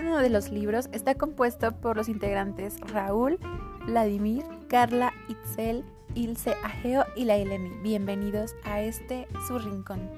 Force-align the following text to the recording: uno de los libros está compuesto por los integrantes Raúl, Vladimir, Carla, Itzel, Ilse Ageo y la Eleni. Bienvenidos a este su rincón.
uno 0.00 0.18
de 0.18 0.30
los 0.30 0.50
libros 0.50 0.88
está 0.92 1.14
compuesto 1.16 1.72
por 1.72 1.96
los 1.96 2.08
integrantes 2.08 2.80
Raúl, 2.80 3.38
Vladimir, 3.86 4.44
Carla, 4.68 5.12
Itzel, 5.28 5.84
Ilse 6.14 6.54
Ageo 6.62 7.04
y 7.16 7.24
la 7.24 7.36
Eleni. 7.36 7.70
Bienvenidos 7.82 8.54
a 8.64 8.80
este 8.80 9.26
su 9.48 9.58
rincón. 9.58 10.08